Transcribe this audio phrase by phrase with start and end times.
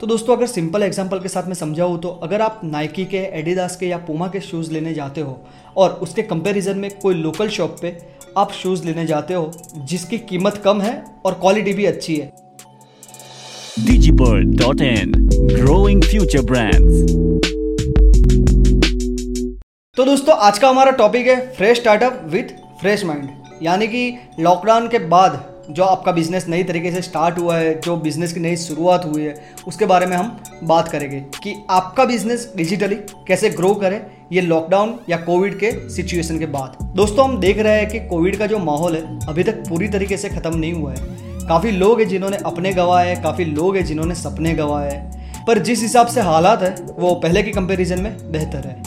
[0.00, 3.76] तो दोस्तों अगर सिंपल एग्जांपल के साथ मैं समझाऊँ तो अगर आप नाइकी के एडिडास
[3.76, 5.38] के या पूमा के शूज़ लेने जाते हो
[5.76, 7.96] और उसके कंपैरिजन में कोई लोकल शॉप पे
[8.38, 9.50] आप शूज़ लेने जाते हो
[9.84, 10.94] जिसकी कीमत कम है
[11.26, 12.30] और क्वालिटी भी अच्छी है
[13.80, 15.12] Digibird.in
[15.50, 17.12] Growing Future Brands.
[19.96, 23.28] तो दोस्तों आज का हमारा टॉपिक है fresh startup with fresh mind
[23.62, 24.02] यानी कि
[24.40, 25.40] लॉकडाउन के बाद
[25.72, 29.22] जो आपका बिज़नेस नई तरीके से स्टार्ट हुआ है, जो बिज़नेस की नई शुरुआत हुई
[29.22, 29.34] है,
[29.66, 32.96] उसके बारे में हम बात करेंगे कि आपका बिज़नेस डिजिटली
[33.28, 34.00] कैसे ग्रो करे
[34.32, 38.36] ये लॉकडाउन या कोविड के सिचुएशन के बाद। दोस्तों, हम देख रहे हैं कि कोविड
[38.36, 42.00] का जो माहौल है, अभी तक पूरी तरीके से ख़त्म नहीं हुआ है। काफ़ी लोग
[42.00, 46.06] हैं जिन्होंने अपने गंवाए हैं, काफ़ी लोग हैं जिन्होंने सपने गंवाए हैं, पर जिस हिसाब
[46.06, 48.80] से हालात है, वो पहले के कंपैरिजन में बेहतर है।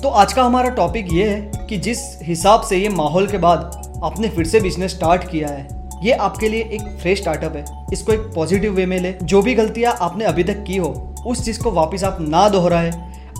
[0.00, 4.00] तो आज का हमारा टॉपिक ये है कि जिस हिसाब से ये माहौल के बाद
[4.04, 8.12] आपने फिर से बिज़नेस स्टार्ट किया है ये आपके लिए एक फ्रेश स्टार्टअप है। इसको
[8.12, 11.60] एक पॉजिटिव वे में ले। जो भी गलतियाँ आपने अभी तक की हो, उस चीज़
[11.62, 12.90] को वापस आप ना दोहराए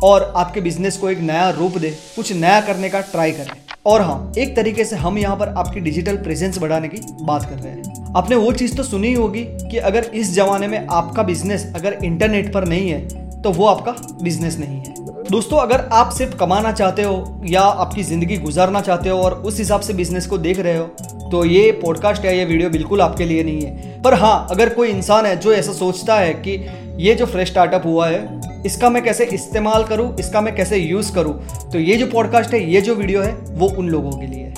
[0.04, 3.50] और आपके बिज़नेस को एक नया रूप दे। कुछ नया करने का ट्राई करें।
[3.86, 7.56] और हाँ एक तरीके से हम यहाँ पर आपकी डिजिटल प्रेजेंस बढ़ाने की बात कर
[7.56, 11.22] रहे हैं। आपने वो चीज़ तो सुनी ही होगी कि अगर इस जमाने में आपका
[11.22, 13.06] बिज़नेस अगर इंटरनेट पर नहीं है
[13.42, 14.94] तो वो आपका बिज़नेस नहीं है।
[15.30, 19.58] दोस्तों, अगर आप सिर्फ़ कमाना चाहते हो या आपकी ज़िंदगी गुजारना चाहते हो और उस
[19.58, 20.84] हिसाब से बिज़नेस को देख रहे हो
[21.30, 24.88] तो ये पॉडकास्ट या ये वीडियो बिल्कुल आपके लिए नहीं है। पर हाँ अगर कोई
[24.88, 26.54] इंसान है जो ऐसा सोचता है कि
[26.98, 31.12] ये जो फ्रेश स्टार्टअप हुआ है, इसका मैं कैसे इस्तेमाल करूँ, इसका मैं कैसे यूज़
[31.14, 31.34] करूँ
[31.72, 34.54] तो ये जो पॉडकास्ट है, ये जो वीडियो है, वो उन लोगों के लिए है।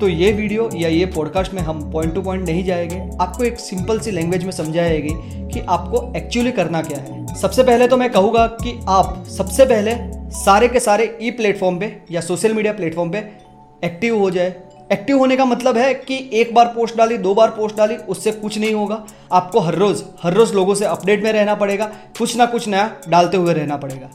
[0.00, 3.58] तो ये वीडियो या ये पॉडकास्ट में हम पॉइंट टू पॉइंट नहीं जाएँगे। आपको एक
[3.60, 5.14] सिंपल सी लैंग्वेज में समझाएगी
[5.48, 9.94] कि आपको एक्चुअली करना क्या है। सबसे पहले तो मैं कहूँगा कि आप सबसे पहले
[10.34, 13.18] सारे के सारे ई प्लेटफॉर्म पे या सोशल मीडिया प्लेटफॉर्म पे
[13.84, 14.54] एक्टिव हो जाए।
[14.92, 18.32] एक्टिव होने का मतलब है कि एक बार पोस्ट डाली, दो बार पोस्ट डाली, उससे
[18.32, 21.84] कुछ नहीं होगा। आपको हर रोज़ हर रोज़ लोगों से अपडेट में रहना पड़ेगा,
[22.18, 24.10] कुछ ना कुछ नया डालते हुए रहना पड़ेगा।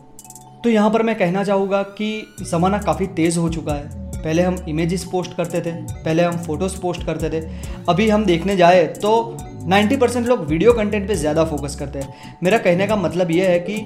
[0.64, 4.56] तो यहाँ पर मैं कहना चाहूँगा कि ज़माना काफ़ी तेज़ हो चुका है। पहले हम
[4.70, 7.42] इमेजेस पोस्ट करते थे, पहले हम फ़ोटोज़ पोस्ट करते थे।
[7.90, 12.38] अभी हम देखने जाए तो 90 परसेंट लोग वीडियो कंटेंट पे ज़्यादा फोकस करते हैं।
[12.44, 13.82] मेरा कहने का मतलब ये है कि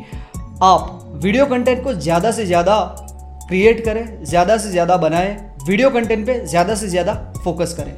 [0.64, 2.78] आप वीडियो कंटेंट को ज़्यादा से ज़्यादा
[3.47, 5.36] क्रिएट करें, ज़्यादा से ज़्यादा बनाएँ
[5.68, 7.94] वीडियो कंटेंट पे ज़्यादा से ज़्यादा फोकस करें।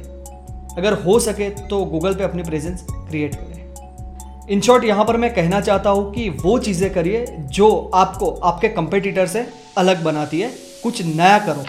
[0.76, 5.32] अगर हो सके तो गूगल पे अपनी प्रेजेंस क्रिएट करें। इन शॉर्ट यहाँ पर मैं
[5.34, 9.46] कहना चाहता हूँ कि वो चीज़ें करिए जो आपको, आपके कंपेटिटर से
[9.78, 10.50] अलग बनाती है।
[10.82, 11.64] कुछ नया करो।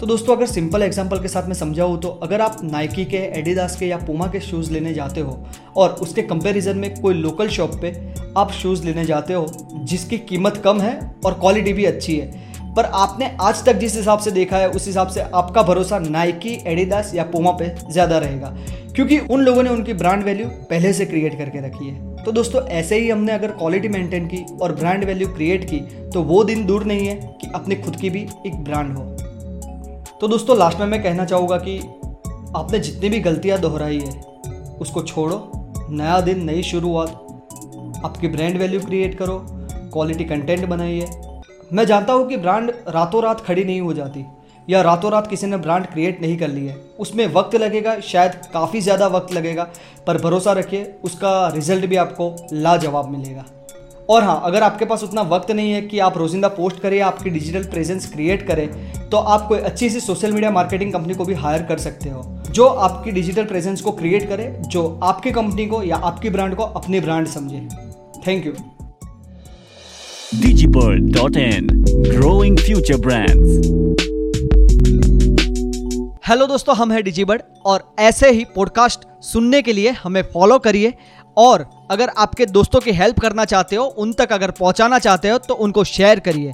[0.00, 3.76] तो दोस्तों, अगर सिंपल एग्ज़ाम्पल के साथ मैं समझाऊँ तो अगर आप नाइकी के एडिडास
[3.76, 5.38] के या पूमा के शूज़ लेने जाते हो
[5.76, 7.92] और उसके कंपैरिजन में कोई लोकल शॉप पे
[8.36, 12.26] आप शूज़ लेने जाते हो, जिसकी कीमत कम है और क्वालिटी भी अच्छी है,
[12.74, 16.52] पर आपने आज तक जिस हिसाब से देखा है, उस हिसाब से आपका भरोसा नाइकी
[16.66, 18.56] एडिडास या पूमा पे ज़्यादा रहेगा।
[18.96, 22.62] क्योंकि उन लोगों ने उनकी ब्रांड वैल्यू पहले से क्रिएट करके रखी है। तो दोस्तों,
[22.62, 25.80] ऐसे ही हमने अगर क्वालिटी मेंटेन की और ब्रांड वैल्यू क्रिएट की
[26.12, 29.25] तो वो दिन दूर नहीं है कि अपनी खुद की भी एक ब्रांड हो।
[30.20, 31.78] तो दोस्तों लास्ट में मैं कहना चाहूँगा कि
[32.56, 34.10] आपने जितनी भी गलतियाँ दोहराई है,
[34.80, 35.36] उसको छोड़ो।
[35.90, 37.08] नया दिन, नई शुरुआत।
[38.04, 39.38] आपकी ब्रांड वैल्यू क्रिएट करो।
[39.92, 41.08] क्वालिटी कंटेंट बनाइए।
[41.72, 44.24] मैं जानता हूँ कि ब्रांड रातों रात खड़ी नहीं हो जाती,
[44.68, 48.40] या रातों रात किसी ने ब्रांड क्रिएट नहीं कर ली है। उसमें वक्त लगेगा, शायद
[48.52, 49.68] काफ़ी ज़्यादा वक्त लगेगा,
[50.06, 53.44] पर भरोसा रखिए, उसका रिज़ल्ट भी आपको लाजवाब मिलेगा।
[54.10, 57.06] और हाँ अगर आपके पास उतना वक्त नहीं है कि आप रोजिंदा पोस्ट करें या
[57.06, 58.68] आपकी डिजिटल प्रेजेंस क्रिएट करें
[59.10, 62.22] तो आप कोई अच्छी सी सोशल मीडिया मार्केटिंग कंपनी को भी हायर कर सकते हो,
[62.50, 66.62] जो आपकी डिजिटल प्रेजेंस को क्रिएट करे, जो आपकी कंपनी को या आपकी ब्रांड को
[66.62, 67.66] अपनी ब्रांड समझे
[68.26, 68.52] thank you
[70.32, 71.68] Digibird.in
[72.04, 74.05] Growing Future Brands.
[76.26, 80.92] Hello दोस्तों, हम हैं डिजीबर्ड और ऐसे ही पॉडकास्ट सुनने के लिए हमें फॉलो करिए।
[81.36, 85.38] और अगर आपके दोस्तों की हेल्प करना चाहते हो, उन तक अगर पहुंचाना चाहते हो
[85.38, 86.52] तो उनको शेयर करिए।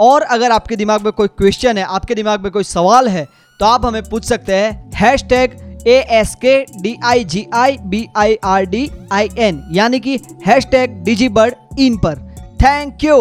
[0.00, 3.26] और अगर आपके दिमाग में कोई क्वेश्चन है, आपके दिमाग में कोई सवाल है
[3.60, 4.90] तो आप हमें पूछ सकते हैं
[5.30, 10.00] hashtag A S K D I G I B I R D I N यानी
[10.00, 12.26] कि hashtag digi bird in पर।
[12.62, 13.18] Thank you